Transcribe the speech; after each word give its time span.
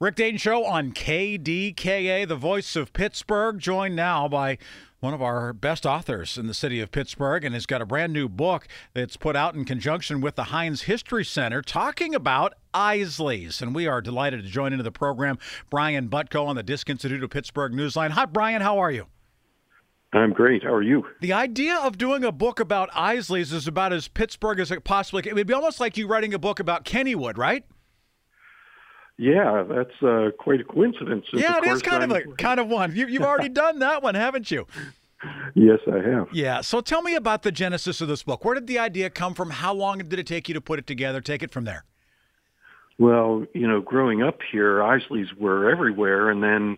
Rick 0.00 0.16
Dayton 0.16 0.38
Show 0.38 0.64
on 0.64 0.90
KDKA, 0.90 2.26
the 2.26 2.34
voice 2.34 2.74
of 2.74 2.92
Pittsburgh, 2.92 3.60
joined 3.60 3.94
now 3.94 4.26
by 4.26 4.58
one 4.98 5.14
of 5.14 5.22
our 5.22 5.52
best 5.52 5.86
authors 5.86 6.36
in 6.36 6.48
the 6.48 6.54
city 6.54 6.80
of 6.80 6.90
Pittsburgh, 6.90 7.44
and 7.44 7.54
has 7.54 7.64
got 7.64 7.80
a 7.80 7.86
brand 7.86 8.12
new 8.12 8.28
book 8.28 8.66
that's 8.92 9.16
put 9.16 9.36
out 9.36 9.54
in 9.54 9.64
conjunction 9.64 10.20
with 10.20 10.34
the 10.34 10.44
Heinz 10.44 10.82
History 10.82 11.24
Center 11.24 11.62
talking 11.62 12.12
about 12.12 12.54
Isaly's. 12.74 13.62
And 13.62 13.72
we 13.72 13.86
are 13.86 14.00
delighted 14.00 14.42
to 14.42 14.50
join 14.50 14.72
into 14.72 14.82
the 14.82 14.90
program 14.90 15.38
Brian 15.70 16.08
Butko 16.08 16.44
on 16.44 16.56
the 16.56 16.64
Disc 16.64 16.90
Institute 16.90 17.22
of 17.22 17.30
Pittsburgh 17.30 17.72
Newsline. 17.72 18.10
Hi, 18.10 18.24
Brian, 18.24 18.62
how 18.62 18.78
are 18.78 18.90
you? 18.90 19.06
I'm 20.12 20.32
great. 20.32 20.64
How 20.64 20.74
are 20.74 20.82
you? 20.82 21.06
The 21.20 21.32
idea 21.32 21.76
of 21.76 21.98
doing 21.98 22.24
a 22.24 22.32
book 22.32 22.58
about 22.58 22.90
Isaly's 22.96 23.52
is 23.52 23.68
about 23.68 23.92
as 23.92 24.08
Pittsburgh 24.08 24.58
as 24.58 24.72
it 24.72 24.82
possibly 24.82 25.22
can. 25.22 25.30
It 25.30 25.34
would 25.36 25.46
be 25.46 25.54
almost 25.54 25.78
like 25.78 25.96
you 25.96 26.08
writing 26.08 26.34
a 26.34 26.38
book 26.38 26.58
about 26.58 26.84
Kennywood, 26.84 27.38
right? 27.38 27.64
Yeah, 29.16 29.64
that's 29.68 30.02
uh, 30.02 30.30
quite 30.38 30.60
a 30.60 30.64
coincidence. 30.64 31.26
Yeah, 31.32 31.58
it 31.58 31.66
is 31.66 31.82
kind 31.82 32.02
I'm... 32.02 32.10
of 32.10 32.16
a 32.16 32.22
kind 32.36 32.58
of 32.58 32.68
one. 32.68 32.94
You, 32.96 33.06
you've 33.06 33.22
already 33.22 33.48
done 33.48 33.78
that 33.78 34.02
one, 34.02 34.14
haven't 34.14 34.50
you? 34.50 34.66
Yes, 35.54 35.78
I 35.90 36.06
have. 36.06 36.28
Yeah. 36.34 36.60
So 36.60 36.82
tell 36.82 37.00
me 37.00 37.14
about 37.14 37.44
the 37.44 37.50
genesis 37.50 38.02
of 38.02 38.08
this 38.08 38.22
book. 38.22 38.44
Where 38.44 38.54
did 38.54 38.66
the 38.66 38.78
idea 38.78 39.08
come 39.08 39.32
from? 39.32 39.48
How 39.48 39.72
long 39.72 39.96
did 39.96 40.18
it 40.18 40.26
take 40.26 40.48
you 40.48 40.54
to 40.54 40.60
put 40.60 40.78
it 40.78 40.86
together? 40.86 41.22
Take 41.22 41.42
it 41.42 41.50
from 41.50 41.64
there. 41.64 41.86
Well, 42.98 43.46
you 43.54 43.66
know, 43.66 43.80
growing 43.80 44.22
up 44.22 44.40
here, 44.52 44.82
Isaly's 44.82 45.32
were 45.34 45.70
everywhere, 45.70 46.28
and 46.28 46.42
then 46.42 46.76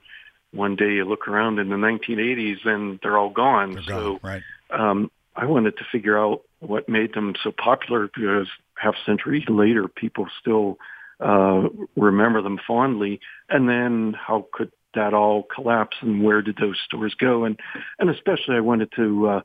one 0.52 0.76
day 0.76 0.94
you 0.94 1.04
look 1.04 1.26
around 1.26 1.58
in 1.58 1.68
the 1.68 1.76
1980s 1.76 2.64
and 2.64 3.00
they're 3.02 3.18
all 3.18 3.30
gone. 3.30 3.72
They're 3.74 3.82
so, 3.82 4.18
gone. 4.18 4.20
right. 4.22 4.42
Um, 4.70 5.10
I 5.34 5.44
wanted 5.44 5.76
to 5.78 5.84
figure 5.90 6.18
out 6.18 6.42
what 6.60 6.88
made 6.88 7.14
them 7.14 7.34
so 7.42 7.52
popular 7.52 8.08
because 8.14 8.48
half 8.74 8.94
century 9.04 9.44
later, 9.48 9.88
people 9.88 10.28
still 10.40 10.78
uh, 11.20 11.68
remember 11.96 12.42
them 12.42 12.58
fondly, 12.66 13.20
and 13.48 13.68
then 13.68 14.14
how 14.14 14.46
could 14.52 14.70
that 14.94 15.14
all 15.14 15.44
collapse, 15.54 15.96
and 16.00 16.22
where 16.22 16.42
did 16.42 16.56
those 16.56 16.78
stores 16.84 17.14
go? 17.18 17.44
And 17.44 17.58
and 17.98 18.10
especially, 18.10 18.56
I 18.56 18.60
wanted 18.60 18.90
to 18.96 19.28
uh, 19.28 19.40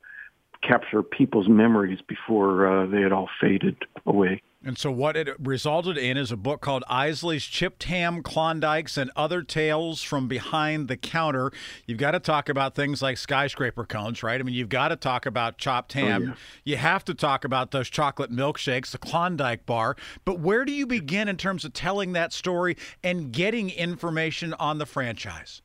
capture 0.62 1.02
people's 1.02 1.48
memories 1.48 1.98
before 2.06 2.66
uh, 2.66 2.86
they 2.86 3.02
had 3.02 3.12
all 3.12 3.28
faded 3.40 3.76
away. 4.06 4.42
And 4.64 4.78
so, 4.78 4.92
what 4.92 5.16
it 5.16 5.28
resulted 5.40 5.98
in 5.98 6.16
is 6.16 6.30
a 6.30 6.36
book 6.36 6.60
called 6.60 6.84
Isaly's 6.88 7.44
Chipped 7.44 7.82
Ham, 7.84 8.22
Klondikes, 8.22 8.96
and 8.96 9.10
Other 9.16 9.42
Tales 9.42 10.02
from 10.02 10.28
Behind 10.28 10.86
the 10.86 10.96
Counter. 10.96 11.50
You've 11.86 11.98
got 11.98 12.12
to 12.12 12.20
talk 12.20 12.48
about 12.48 12.76
things 12.76 13.02
like 13.02 13.18
skyscraper 13.18 13.84
cones, 13.84 14.22
right? 14.22 14.38
I 14.38 14.42
mean, 14.44 14.54
you've 14.54 14.68
got 14.68 14.88
to 14.88 14.96
talk 14.96 15.26
about 15.26 15.58
chopped 15.58 15.94
ham. 15.94 16.22
Oh, 16.22 16.26
yeah. 16.26 16.34
You 16.62 16.76
have 16.76 17.04
to 17.06 17.14
talk 17.14 17.44
about 17.44 17.72
those 17.72 17.90
chocolate 17.90 18.30
milkshakes, 18.30 18.92
the 18.92 18.98
Klondike 18.98 19.66
bar. 19.66 19.96
But 20.24 20.38
where 20.38 20.64
do 20.64 20.72
you 20.72 20.86
begin 20.86 21.26
in 21.26 21.36
terms 21.36 21.64
of 21.64 21.72
telling 21.72 22.12
that 22.12 22.32
story 22.32 22.76
and 23.02 23.32
getting 23.32 23.68
information 23.70 24.54
on 24.54 24.78
the 24.78 24.86
franchise? 24.86 25.60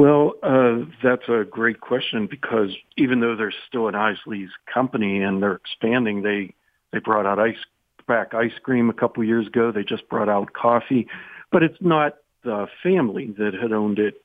Well, 0.00 0.32
uh, 0.42 0.86
that's 1.02 1.28
a 1.28 1.44
great 1.44 1.82
question 1.82 2.26
because 2.26 2.70
even 2.96 3.20
though 3.20 3.36
they're 3.36 3.52
still 3.68 3.86
an 3.86 3.94
Isaly's 3.94 4.48
company 4.64 5.22
and 5.22 5.42
they're 5.42 5.56
expanding, 5.56 6.22
they 6.22 6.54
they 6.90 7.00
brought 7.00 7.26
out 7.26 7.38
ice 7.38 7.58
back 8.08 8.32
ice 8.32 8.58
cream 8.62 8.88
a 8.88 8.94
couple 8.94 9.22
years 9.24 9.46
ago. 9.46 9.72
They 9.72 9.84
just 9.84 10.08
brought 10.08 10.30
out 10.30 10.54
coffee, 10.54 11.06
but 11.52 11.62
it's 11.62 11.76
not 11.82 12.16
the 12.44 12.66
family 12.82 13.34
that 13.36 13.52
had 13.52 13.74
owned 13.74 13.98
it 13.98 14.24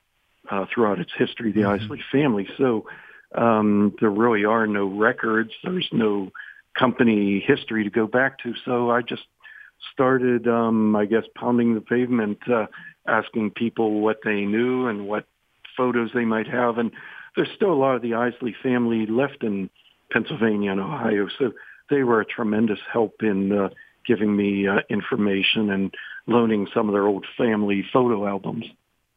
uh, 0.50 0.64
throughout 0.72 0.98
its 0.98 1.12
history, 1.14 1.52
the 1.52 1.60
mm-hmm. 1.60 1.92
Isaly 1.92 2.00
family. 2.10 2.48
So 2.56 2.86
um, 3.34 3.94
there 4.00 4.08
really 4.08 4.46
are 4.46 4.66
no 4.66 4.86
records. 4.86 5.50
There's 5.62 5.90
no 5.92 6.32
company 6.72 7.44
history 7.46 7.84
to 7.84 7.90
go 7.90 8.06
back 8.06 8.38
to. 8.44 8.54
So 8.64 8.88
I 8.90 9.02
just 9.02 9.24
started, 9.92 10.48
um, 10.48 10.96
I 10.96 11.04
guess, 11.04 11.24
pounding 11.34 11.74
the 11.74 11.82
pavement, 11.82 12.38
uh, 12.48 12.68
asking 13.06 13.50
people 13.50 14.00
what 14.00 14.20
they 14.24 14.46
knew 14.46 14.86
and 14.86 15.06
what 15.06 15.26
photos 15.76 16.10
they 16.14 16.24
might 16.24 16.48
have. 16.48 16.78
And 16.78 16.90
there's 17.34 17.50
still 17.54 17.72
a 17.72 17.74
lot 17.74 17.96
of 17.96 18.02
the 18.02 18.12
Isaly 18.12 18.54
family 18.62 19.06
left 19.06 19.42
in 19.42 19.70
Pennsylvania 20.10 20.72
and 20.72 20.80
Ohio. 20.80 21.28
So 21.38 21.52
they 21.90 22.02
were 22.02 22.20
a 22.20 22.24
tremendous 22.24 22.78
help 22.92 23.22
in 23.22 23.52
uh, 23.52 23.68
giving 24.06 24.36
me 24.36 24.66
uh, 24.66 24.80
information 24.88 25.70
and 25.70 25.94
loaning 26.26 26.66
some 26.72 26.88
of 26.88 26.92
their 26.92 27.06
old 27.06 27.26
family 27.36 27.84
photo 27.92 28.26
albums. 28.26 28.64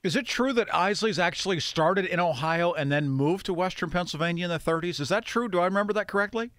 Is 0.01 0.15
it 0.15 0.25
true 0.25 0.53
that 0.53 0.69
Isaly's 0.73 1.19
actually 1.19 1.59
started 1.59 2.05
in 2.05 2.19
Ohio 2.19 2.71
and 2.71 2.91
then 2.91 3.09
moved 3.09 3.45
to 3.47 3.53
Western 3.53 3.89
Pennsylvania 3.89 4.45
in 4.45 4.51
the 4.51 4.59
30s? 4.59 4.99
Is 4.99 5.09
that 5.09 5.25
true? 5.25 5.49
Do 5.49 5.59
I 5.59 5.65
remember 5.65 5.91
that 5.93 6.07
correctly? 6.07 6.51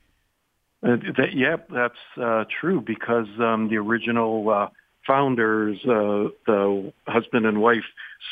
Uh, 0.83 0.97
that, 1.17 1.35
yep, 1.35 1.69
that's 1.71 1.95
uh, 2.21 2.45
true 2.61 2.81
because 2.81 3.29
um, 3.39 3.69
the 3.69 3.77
original 3.77 4.49
uh, 4.51 4.69
founders, 5.07 5.79
uh, 5.85 6.29
the 6.47 6.93
husband 7.07 7.47
and 7.47 7.61
wife, 7.61 7.85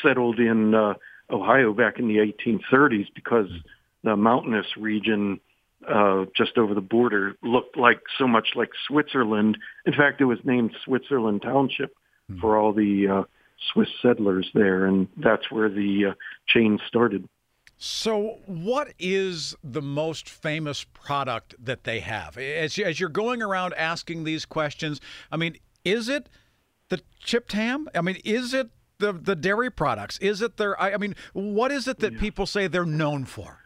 settled 0.03 0.39
in 0.39 0.75
uh, 0.75 0.93
Ohio 1.31 1.73
back 1.73 1.99
in 1.99 2.07
the 2.07 2.17
1830s 2.17 3.07
because 3.13 3.47
the 4.03 4.15
mountainous 4.15 4.65
region 4.77 5.39
uh, 5.87 6.25
just 6.35 6.57
over 6.57 6.73
the 6.73 6.81
border 6.81 7.35
looked 7.41 7.77
like 7.77 8.01
so 8.17 8.27
much 8.27 8.49
like 8.55 8.69
Switzerland. 8.87 9.57
In 9.85 9.93
fact, 9.93 10.21
it 10.21 10.25
was 10.25 10.39
named 10.43 10.71
Switzerland 10.83 11.41
Township 11.41 11.95
mm-hmm. 12.29 12.41
for 12.41 12.57
all 12.57 12.73
the 12.73 13.07
uh, 13.07 13.23
Swiss 13.71 13.89
settlers 14.01 14.49
there, 14.53 14.85
and 14.85 15.07
that's 15.17 15.49
where 15.51 15.69
the 15.69 16.07
uh, 16.09 16.13
chain 16.47 16.79
started. 16.87 17.27
So, 17.81 18.39
what 18.45 18.93
is 18.99 19.55
the 19.63 19.81
most 19.81 20.27
famous 20.27 20.83
product 20.83 21.55
that 21.63 21.85
they 21.85 22.01
have? 22.01 22.37
As, 22.37 22.77
as 22.77 22.99
you're 22.99 23.07
going 23.07 23.41
around 23.41 23.73
asking 23.75 24.25
these 24.25 24.45
questions, 24.45 24.99
I 25.31 25.37
mean, 25.37 25.55
is 25.85 26.09
it 26.09 26.27
the 26.89 26.99
chipped 27.23 27.53
ham? 27.53 27.87
I 27.95 28.01
mean, 28.01 28.17
is 28.25 28.53
it 28.53 28.69
the 28.99 29.13
the 29.13 29.35
dairy 29.35 29.71
products? 29.71 30.17
Is 30.19 30.41
it 30.41 30.57
their? 30.57 30.79
I, 30.81 30.93
I 30.93 30.97
mean, 30.97 31.15
what 31.33 31.71
is 31.71 31.87
it 31.87 31.99
that 31.99 32.13
yeah. 32.13 32.19
people 32.19 32.45
say 32.45 32.67
they're 32.67 32.85
known 32.85 33.25
for? 33.25 33.59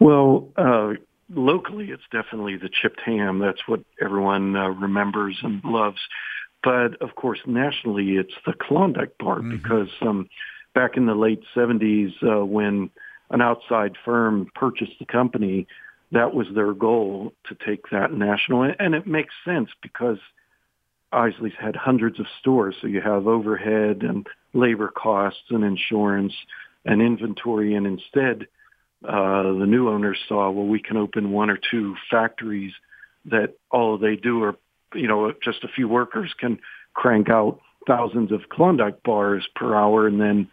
Well, 0.00 0.48
uh, 0.56 0.94
locally, 1.30 1.90
it's 1.90 2.02
definitely 2.12 2.56
the 2.56 2.68
chipped 2.68 3.00
ham. 3.04 3.38
That's 3.38 3.66
what 3.66 3.80
everyone 4.00 4.56
uh, 4.56 4.68
remembers 4.68 5.38
and 5.42 5.62
loves. 5.64 6.00
But 6.62 7.00
of 7.02 7.14
course, 7.14 7.40
nationally, 7.46 8.16
it's 8.16 8.34
the 8.46 8.54
Klondike 8.54 9.16
bar 9.18 9.38
mm-hmm. 9.38 9.50
because 9.56 9.88
um, 10.00 10.28
back 10.74 10.96
in 10.96 11.06
the 11.06 11.14
late 11.14 11.42
70s, 11.54 12.12
uh, 12.22 12.44
when 12.44 12.90
an 13.30 13.42
outside 13.42 13.92
firm 14.04 14.50
purchased 14.54 14.98
the 14.98 15.06
company, 15.06 15.66
that 16.12 16.34
was 16.34 16.46
their 16.54 16.72
goal 16.72 17.32
to 17.48 17.56
take 17.66 17.90
that 17.90 18.12
national. 18.12 18.72
And 18.78 18.94
it 18.94 19.06
makes 19.06 19.34
sense 19.44 19.70
because 19.82 20.18
Isaly's 21.14 21.54
had 21.58 21.76
hundreds 21.76 22.18
of 22.18 22.26
stores, 22.40 22.74
so 22.80 22.86
you 22.86 23.00
have 23.00 23.26
overhead 23.26 24.02
and 24.02 24.26
labor 24.52 24.88
costs 24.88 25.44
and 25.50 25.64
insurance 25.64 26.32
and 26.84 27.00
inventory, 27.00 27.74
and 27.74 27.86
instead 27.86 28.46
uh, 29.06 29.42
the 29.42 29.66
new 29.66 29.88
owners 29.88 30.18
saw, 30.28 30.50
well, 30.50 30.66
we 30.66 30.80
can 30.80 30.96
open 30.96 31.30
one 31.30 31.50
or 31.50 31.58
two 31.70 31.94
factories 32.10 32.72
that 33.26 33.54
all 33.70 33.98
they 33.98 34.16
do 34.16 34.42
are, 34.42 34.56
you 34.94 35.08
know, 35.08 35.32
just 35.42 35.64
a 35.64 35.68
few 35.68 35.88
workers 35.88 36.32
can 36.38 36.58
crank 36.94 37.28
out 37.28 37.60
thousands 37.86 38.32
of 38.32 38.48
Klondike 38.50 39.02
bars 39.02 39.46
per 39.54 39.74
hour 39.74 40.06
and 40.06 40.20
then 40.20 40.48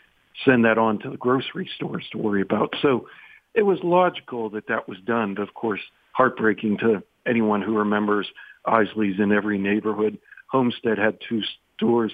send 0.46 0.66
that 0.66 0.78
on 0.78 1.00
to 1.00 1.10
the 1.10 1.18
grocery 1.18 1.70
stores 1.76 2.06
to 2.12 2.18
worry 2.18 2.42
about. 2.42 2.74
So 2.82 3.08
it 3.54 3.64
was 3.64 3.80
logical 3.84 4.50
that 4.52 4.68
that 4.68 4.88
was 4.88 4.98
done, 5.06 5.36
but 5.36 5.44
of 5.44 5.54
course, 5.54 5.82
heartbreaking 6.14 6.78
to 6.80 7.04
anyone 7.26 7.62
who 7.62 7.78
remembers 7.78 8.28
Isaly's 8.68 9.20
in 9.20 9.32
every 9.32 9.58
neighborhood. 9.58 10.18
Homestead 10.52 10.98
had 10.98 11.18
two 11.28 11.42
stores. 11.76 12.12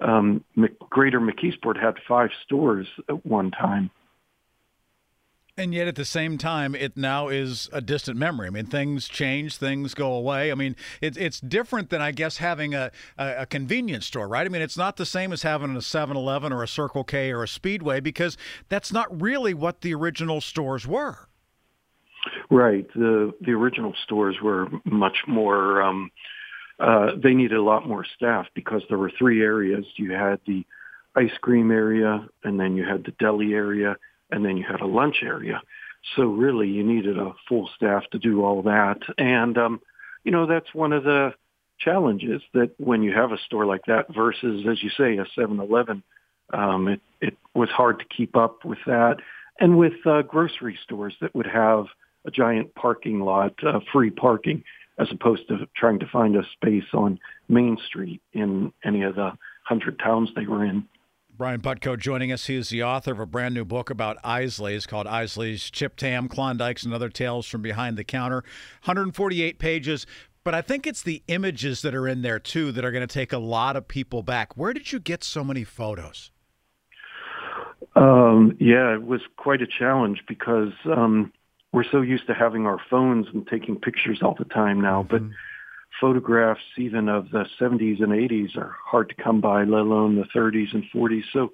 Um, 0.00 0.44
Greater 0.88 1.20
McKeesport 1.20 1.80
had 1.80 1.96
five 2.08 2.30
stores 2.44 2.86
at 3.08 3.26
one 3.26 3.50
time. 3.50 3.90
And 5.56 5.74
yet, 5.74 5.88
at 5.88 5.96
the 5.96 6.06
same 6.06 6.38
time, 6.38 6.74
it 6.74 6.96
now 6.96 7.28
is 7.28 7.68
a 7.70 7.82
distant 7.82 8.16
memory. 8.16 8.46
I 8.46 8.50
mean, 8.50 8.64
things 8.64 9.08
change, 9.08 9.58
things 9.58 9.92
go 9.92 10.14
away. 10.14 10.50
I 10.50 10.54
mean, 10.54 10.74
it, 11.02 11.18
it's 11.18 11.38
different 11.38 11.90
than, 11.90 12.00
I 12.00 12.12
guess, 12.12 12.38
having 12.38 12.74
a, 12.74 12.90
a, 13.18 13.42
a, 13.42 13.46
convenience 13.46 14.06
store, 14.06 14.26
right? 14.26 14.46
I 14.46 14.48
mean, 14.48 14.62
it's 14.62 14.78
not 14.78 14.96
the 14.96 15.04
same 15.04 15.34
as 15.34 15.42
having 15.42 15.76
a 15.76 15.82
7 15.82 16.16
Eleven 16.16 16.52
or 16.52 16.62
a 16.62 16.68
Circle 16.68 17.04
K 17.04 17.30
or 17.30 17.42
a 17.42 17.48
Speedway 17.48 18.00
because 18.00 18.38
that's 18.70 18.90
not 18.90 19.20
really 19.20 19.52
what 19.52 19.82
the 19.82 19.92
original 19.92 20.40
stores 20.40 20.86
were. 20.86 21.28
Right. 22.48 22.86
The, 22.94 23.34
the 23.42 23.52
original 23.52 23.92
stores 24.02 24.36
were 24.42 24.68
much 24.86 25.24
more, 25.26 25.82
um, 25.82 26.10
uh, 26.80 27.12
they 27.16 27.34
needed 27.34 27.58
a 27.58 27.62
lot 27.62 27.86
more 27.86 28.04
staff 28.16 28.46
because 28.54 28.82
there 28.88 28.98
were 28.98 29.12
three 29.16 29.42
areas. 29.42 29.84
You 29.96 30.12
had 30.12 30.40
the 30.46 30.64
ice 31.14 31.36
cream 31.40 31.70
area, 31.70 32.26
and 32.42 32.58
then 32.58 32.76
you 32.76 32.84
had 32.84 33.04
the 33.04 33.12
deli 33.12 33.52
area 33.52 33.96
and 34.30 34.44
then 34.44 34.56
you 34.56 34.64
had 34.64 34.80
a 34.80 34.86
lunch 34.86 35.22
area. 35.22 35.60
So 36.16 36.24
really, 36.24 36.68
you 36.68 36.82
needed 36.82 37.18
a 37.18 37.34
full 37.48 37.68
staff 37.76 38.04
to 38.12 38.18
do 38.18 38.44
all 38.44 38.62
that. 38.62 38.98
And, 39.18 39.58
um, 39.58 39.80
you 40.24 40.32
know, 40.32 40.46
that's 40.46 40.72
one 40.72 40.92
of 40.92 41.04
the 41.04 41.34
challenges 41.78 42.42
that 42.54 42.70
when 42.78 43.02
you 43.02 43.12
have 43.12 43.32
a 43.32 43.38
store 43.38 43.66
like 43.66 43.84
that 43.86 44.14
versus, 44.14 44.66
as 44.70 44.82
you 44.82 44.90
say, 44.90 45.18
a 45.18 45.26
7-Eleven, 45.38 46.02
um, 46.52 46.88
it, 46.88 47.00
it 47.20 47.36
was 47.54 47.68
hard 47.70 47.98
to 47.98 48.04
keep 48.04 48.36
up 48.36 48.64
with 48.64 48.78
that. 48.86 49.16
And 49.58 49.78
with 49.78 50.06
uh, 50.06 50.22
grocery 50.22 50.78
stores 50.82 51.14
that 51.20 51.34
would 51.34 51.46
have 51.46 51.86
a 52.24 52.30
giant 52.30 52.74
parking 52.74 53.20
lot, 53.20 53.54
uh, 53.62 53.80
free 53.92 54.10
parking, 54.10 54.64
as 55.00 55.08
opposed 55.10 55.48
to 55.48 55.66
trying 55.74 55.98
to 55.98 56.06
find 56.06 56.36
a 56.36 56.42
space 56.52 56.84
on 56.92 57.18
Main 57.48 57.78
Street 57.86 58.20
in 58.32 58.72
any 58.84 59.02
of 59.02 59.14
the 59.16 59.32
hundred 59.64 59.98
towns 59.98 60.30
they 60.36 60.46
were 60.46 60.64
in. 60.64 60.84
Brian 61.36 61.62
Butko 61.62 61.98
joining 61.98 62.30
us. 62.30 62.46
He 62.46 62.56
is 62.56 62.68
the 62.68 62.82
author 62.82 63.12
of 63.12 63.18
a 63.18 63.24
brand 63.24 63.54
new 63.54 63.64
book 63.64 63.88
about 63.88 64.18
Isaly's 64.22 64.84
called 64.84 65.06
Isaly's 65.06 65.70
Chip 65.70 65.98
Ham, 66.00 66.28
Klondikes, 66.28 66.82
and 66.82 66.92
Other 66.92 67.08
Tales 67.08 67.46
from 67.46 67.62
Behind 67.62 67.96
the 67.96 68.04
Counter. 68.04 68.44
148 68.84 69.58
pages. 69.58 70.06
But 70.44 70.54
I 70.54 70.60
think 70.60 70.86
it's 70.86 71.02
the 71.02 71.22
images 71.28 71.80
that 71.80 71.94
are 71.94 72.06
in 72.06 72.20
there 72.20 72.38
too 72.38 72.72
that 72.72 72.84
are 72.84 72.92
going 72.92 73.06
to 73.06 73.12
take 73.12 73.32
a 73.32 73.38
lot 73.38 73.74
of 73.76 73.88
people 73.88 74.22
back. 74.22 74.54
Where 74.54 74.74
did 74.74 74.92
you 74.92 75.00
get 75.00 75.24
so 75.24 75.42
many 75.42 75.64
photos? 75.64 76.30
Um, 77.96 78.56
yeah, 78.60 78.94
it 78.94 79.02
was 79.02 79.20
quite 79.36 79.62
a 79.62 79.66
challenge 79.66 80.22
because 80.28 80.72
um, 80.84 81.32
we're 81.72 81.84
so 81.90 82.00
used 82.00 82.26
to 82.26 82.34
having 82.34 82.66
our 82.66 82.78
phones 82.90 83.26
and 83.32 83.46
taking 83.46 83.76
pictures 83.76 84.20
all 84.22 84.34
the 84.38 84.44
time 84.44 84.80
now. 84.80 85.02
Mm-hmm. 85.02 85.28
But 85.28 85.36
photographs 86.00 86.60
even 86.76 87.08
of 87.08 87.30
the 87.30 87.44
70s 87.60 88.02
and 88.02 88.12
80s 88.12 88.56
are 88.56 88.74
hard 88.84 89.08
to 89.10 89.22
come 89.22 89.40
by, 89.40 89.64
let 89.64 89.82
alone 89.82 90.16
the 90.16 90.38
30s 90.38 90.72
and 90.74 90.84
40s. 90.94 91.24
So 91.32 91.52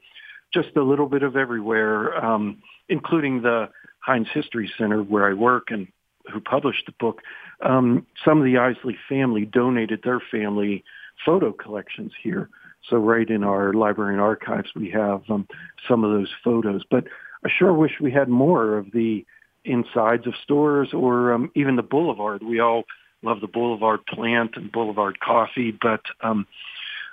just 0.52 0.76
a 0.76 0.82
little 0.82 1.08
bit 1.08 1.22
of 1.22 1.36
everywhere, 1.36 2.24
um, 2.24 2.62
including 2.88 3.42
the 3.42 3.68
Heinz 4.00 4.28
History 4.32 4.70
Center 4.78 5.02
where 5.02 5.28
I 5.28 5.34
work 5.34 5.70
and 5.70 5.88
who 6.32 6.40
published 6.40 6.86
the 6.86 6.92
book. 6.98 7.22
Um, 7.60 8.06
some 8.24 8.38
of 8.38 8.44
the 8.44 8.54
Isaly 8.54 8.96
family 9.08 9.44
donated 9.44 10.00
their 10.02 10.20
family 10.30 10.84
photo 11.24 11.52
collections 11.52 12.12
here. 12.22 12.50
So 12.88 12.96
right 12.96 13.28
in 13.28 13.42
our 13.42 13.72
library 13.72 14.14
and 14.14 14.20
archives, 14.20 14.68
we 14.74 14.90
have 14.90 15.22
um, 15.28 15.48
some 15.88 16.04
of 16.04 16.10
those 16.10 16.32
photos. 16.44 16.82
But 16.88 17.04
I 17.44 17.48
sure 17.56 17.72
wish 17.72 17.92
we 18.00 18.12
had 18.12 18.28
more 18.28 18.76
of 18.76 18.92
the 18.92 19.24
insides 19.66 20.26
of 20.26 20.34
stores 20.42 20.90
or 20.92 21.32
um, 21.32 21.50
even 21.54 21.76
the 21.76 21.82
boulevard. 21.82 22.42
We 22.42 22.60
all 22.60 22.84
love 23.22 23.40
the 23.40 23.48
Boulevard 23.48 24.06
plant 24.06 24.52
and 24.56 24.70
Boulevard 24.70 25.18
coffee, 25.20 25.72
but 25.72 26.02
um, 26.22 26.46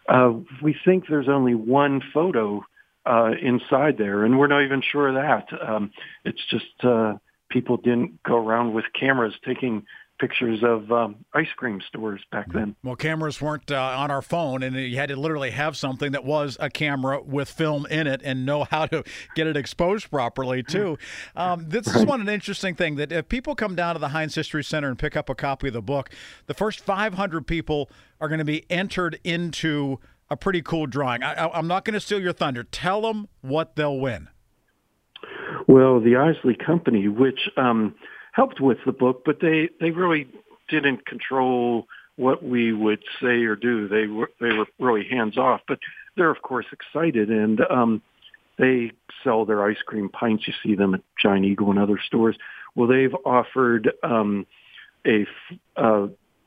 uh, 0.07 0.33
we 0.61 0.75
think 0.85 1.05
there's 1.07 1.29
only 1.29 1.55
one 1.55 2.01
photo 2.13 2.63
uh, 3.05 3.31
inside 3.41 3.97
there, 3.97 4.23
and 4.23 4.37
we're 4.37 4.47
not 4.47 4.63
even 4.63 4.81
sure 4.81 5.09
of 5.09 5.15
that. 5.15 5.47
Um, 5.61 5.91
it's 6.23 6.45
just 6.49 6.83
uh, 6.83 7.15
people 7.49 7.77
didn't 7.77 8.21
go 8.23 8.35
around 8.35 8.73
with 8.73 8.85
cameras 8.97 9.33
taking 9.45 9.85
pictures 10.19 10.59
of 10.63 10.91
um, 10.91 11.25
ice 11.33 11.51
cream 11.57 11.81
stores 11.87 12.21
back 12.31 12.51
then. 12.53 12.75
Well, 12.83 12.95
cameras 12.95 13.41
weren't 13.41 13.71
uh, 13.71 13.95
on 13.97 14.11
our 14.11 14.21
phone, 14.21 14.63
and 14.63 14.75
you 14.75 14.95
had 14.97 15.09
to 15.09 15.15
literally 15.15 15.51
have 15.51 15.75
something 15.75 16.11
that 16.11 16.23
was 16.23 16.57
a 16.59 16.69
camera 16.69 17.21
with 17.21 17.49
film 17.49 17.85
in 17.87 18.07
it 18.07 18.21
and 18.23 18.45
know 18.45 18.63
how 18.63 18.85
to 18.87 19.03
get 19.35 19.47
it 19.47 19.57
exposed 19.57 20.09
properly, 20.09 20.63
too. 20.63 20.97
Um, 21.35 21.67
this 21.69 21.87
right. 21.87 21.97
is 21.97 22.05
one 22.05 22.21
an 22.21 22.29
interesting 22.29 22.75
thing 22.75 22.95
that 22.95 23.11
if 23.11 23.27
people 23.27 23.55
come 23.55 23.75
down 23.75 23.95
to 23.95 23.99
the 23.99 24.09
Heinz 24.09 24.35
History 24.35 24.63
Center 24.63 24.87
and 24.87 24.97
pick 24.97 25.17
up 25.17 25.29
a 25.29 25.35
copy 25.35 25.67
of 25.67 25.73
the 25.73 25.81
book, 25.81 26.09
the 26.45 26.53
first 26.53 26.79
500 26.81 27.47
people 27.47 27.89
are 28.21 28.27
going 28.27 28.39
to 28.39 28.45
be 28.45 28.65
entered 28.69 29.19
into 29.23 29.99
a 30.29 30.37
pretty 30.37 30.61
cool 30.61 30.85
drawing. 30.85 31.23
I, 31.23 31.49
I'm 31.49 31.67
not 31.67 31.85
going 31.85 31.95
to 31.95 31.99
steal 31.99 32.21
your 32.21 32.33
thunder. 32.33 32.63
Tell 32.63 33.01
them 33.01 33.27
what 33.41 33.75
they'll 33.75 33.99
win. 33.99 34.29
Well, 35.67 35.99
the 35.99 36.11
Isaly 36.11 36.55
Company, 36.63 37.07
which 37.07 37.49
um,– 37.57 37.95
helped 38.33 38.59
with 38.59 38.77
the 38.85 38.91
book, 38.91 39.23
but 39.25 39.39
they 39.39 39.69
they 39.79 39.91
really 39.91 40.27
didn't 40.69 41.05
control 41.05 41.87
what 42.15 42.43
we 42.43 42.73
would 42.73 43.03
say 43.21 43.43
or 43.43 43.55
do. 43.55 43.87
They 43.87 44.07
were 44.07 44.29
they 44.39 44.53
were 44.53 44.67
really 44.79 45.07
hands 45.09 45.37
off, 45.37 45.61
but 45.67 45.79
they're 46.15 46.29
of 46.29 46.41
course 46.41 46.65
excited 46.71 47.29
and 47.29 47.61
um 47.71 48.01
they 48.57 48.91
sell 49.23 49.45
their 49.45 49.65
ice 49.67 49.81
cream 49.85 50.09
pints. 50.09 50.47
You 50.47 50.53
see 50.63 50.75
them 50.75 50.93
at 50.93 51.01
Giant 51.21 51.45
Eagle 51.45 51.71
and 51.71 51.79
other 51.79 51.99
stores. 52.05 52.35
Well, 52.75 52.87
they've 52.87 53.15
offered 53.25 53.91
um, 54.03 54.45
a, 55.05 55.25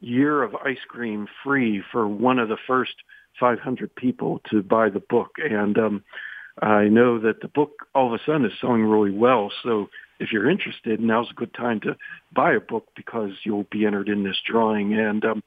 year 0.01 0.43
of 0.43 0.55
ice 0.55 0.85
cream 0.87 1.27
free 1.43 1.83
for 1.91 2.07
one 2.07 2.39
of 2.39 2.49
the 2.49 2.59
first 2.67 2.93
500 3.41 3.95
people 3.95 4.41
to 4.51 4.63
buy 4.63 4.91
the 4.91 5.01
book. 5.01 5.31
And 5.39 5.79
um, 5.79 6.05
I 6.61 6.85
know 6.85 7.19
that 7.19 7.41
the 7.41 7.49
book 7.49 7.87
all 7.95 8.15
of 8.15 8.21
a 8.21 8.23
sudden 8.25 8.45
is 8.45 8.53
selling 8.61 8.85
really 8.85 9.11
well. 9.11 9.51
So 9.63 9.89
if 10.19 10.33
you're 10.33 10.51
interested, 10.51 11.01
now's 11.01 11.31
a 11.31 11.35
good 11.35 11.55
time 11.55 11.81
to 11.81 11.97
buy 12.33 12.53
a 12.55 12.61
book 12.61 12.89
because 12.97 13.33
you'll 13.45 13.67
be 13.71 13.87
entered 13.87 14.09
in 14.09 14.25
this 14.25 14.39
drawing. 14.45 14.95
And 14.99 15.25
um, 15.25 15.43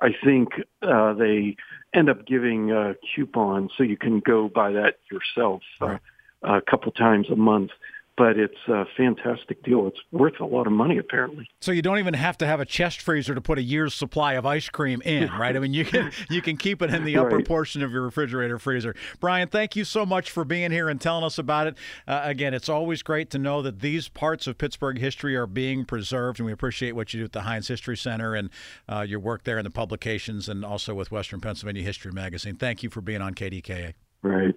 I 0.00 0.08
think 0.24 0.48
uh, 0.82 1.14
they 1.14 1.56
end 1.94 2.08
up 2.08 2.26
giving 2.26 2.70
a 2.70 2.94
coupon 3.14 3.70
so 3.76 3.82
you 3.82 3.96
can 3.96 4.20
go 4.20 4.48
buy 4.48 4.72
that 4.72 4.98
yourself 5.10 5.62
uh, 5.80 6.58
a 6.58 6.60
couple 6.60 6.92
times 6.92 7.28
a 7.30 7.36
month 7.36 7.70
but 8.18 8.36
it's 8.36 8.58
a 8.66 8.84
fantastic 8.96 9.62
deal. 9.62 9.86
It's 9.86 10.00
worth 10.10 10.40
a 10.40 10.44
lot 10.44 10.66
of 10.66 10.72
money, 10.72 10.98
apparently. 10.98 11.48
So 11.60 11.70
you 11.70 11.82
don't 11.82 12.00
even 12.00 12.14
have 12.14 12.36
to 12.38 12.46
have 12.46 12.58
a 12.58 12.64
chest 12.64 13.00
freezer 13.00 13.32
to 13.32 13.40
put 13.40 13.58
a 13.58 13.62
year's 13.62 13.94
supply 13.94 14.32
of 14.34 14.44
ice 14.44 14.68
cream 14.68 15.00
in, 15.02 15.30
right? 15.30 15.54
I 15.54 15.60
mean, 15.60 15.72
you 15.72 15.84
can 15.84 16.10
you 16.28 16.42
can 16.42 16.56
keep 16.56 16.82
it 16.82 16.92
in 16.92 17.04
the 17.04 17.16
upper 17.16 17.36
right. 17.36 17.46
portion 17.46 17.80
of 17.80 17.92
your 17.92 18.02
refrigerator 18.02 18.58
freezer. 18.58 18.96
Brian, 19.20 19.46
thank 19.46 19.76
you 19.76 19.84
so 19.84 20.04
much 20.04 20.32
for 20.32 20.44
being 20.44 20.72
here 20.72 20.88
and 20.88 21.00
telling 21.00 21.22
us 21.22 21.38
about 21.38 21.68
it. 21.68 21.76
Uh, 22.08 22.22
again, 22.24 22.54
it's 22.54 22.68
always 22.68 23.04
great 23.04 23.30
to 23.30 23.38
know 23.38 23.62
that 23.62 23.78
these 23.78 24.08
parts 24.08 24.48
of 24.48 24.58
Pittsburgh 24.58 24.98
history 24.98 25.36
are 25.36 25.46
being 25.46 25.84
preserved, 25.84 26.40
and 26.40 26.46
we 26.46 26.52
appreciate 26.52 26.96
what 26.96 27.14
you 27.14 27.20
do 27.20 27.24
at 27.24 27.32
the 27.32 27.42
Heinz 27.42 27.68
History 27.68 27.96
Center 27.96 28.34
and 28.34 28.50
uh, 28.88 29.06
your 29.08 29.20
work 29.20 29.44
there 29.44 29.58
in 29.58 29.64
the 29.64 29.70
publications, 29.70 30.48
and 30.48 30.64
also 30.64 30.92
with 30.92 31.12
Western 31.12 31.40
Pennsylvania 31.40 31.84
History 31.84 32.10
Magazine. 32.10 32.56
Thank 32.56 32.82
you 32.82 32.90
for 32.90 33.00
being 33.00 33.22
on 33.22 33.34
KDKA. 33.34 33.94
Right. 34.22 34.56